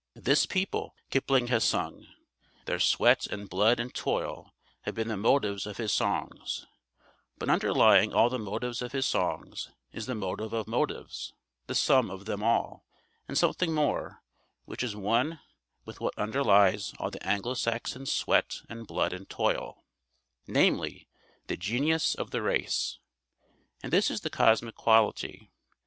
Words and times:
This 0.15 0.47
people 0.47 0.95
Kipling 1.11 1.45
has 1.49 1.63
sung. 1.63 2.07
Their 2.65 2.79
sweat 2.79 3.27
and 3.27 3.47
blood 3.47 3.79
and 3.79 3.93
toil 3.93 4.51
have 4.81 4.95
been 4.95 5.09
the 5.09 5.15
motives 5.15 5.67
of 5.67 5.77
his 5.77 5.93
songs; 5.93 6.65
but 7.37 7.51
underlying 7.51 8.11
all 8.11 8.27
the 8.27 8.39
motives 8.39 8.81
of 8.81 8.93
his 8.93 9.05
songs 9.05 9.69
is 9.91 10.07
the 10.07 10.15
motive 10.15 10.53
of 10.53 10.67
motives, 10.67 11.33
the 11.67 11.75
sum 11.75 12.09
of 12.09 12.25
them 12.25 12.41
all 12.41 12.83
and 13.27 13.37
something 13.37 13.75
more, 13.75 14.23
which 14.65 14.81
is 14.81 14.95
one 14.95 15.39
with 15.85 16.01
what 16.01 16.17
underlies 16.17 16.95
all 16.97 17.11
the 17.11 17.23
Anglo 17.23 17.53
Saxon 17.53 18.07
sweat 18.07 18.61
and 18.67 18.87
blood 18.87 19.13
and 19.13 19.29
toil; 19.29 19.83
namely, 20.47 21.07
the 21.45 21.55
genius 21.57 22.15
of 22.15 22.31
the 22.31 22.41
race. 22.41 22.97
And 23.83 23.93
this 23.93 24.09
is 24.09 24.21
the 24.21 24.31
cosmic 24.31 24.73
quality. 24.73 25.51